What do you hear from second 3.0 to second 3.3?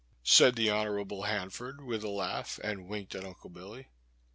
at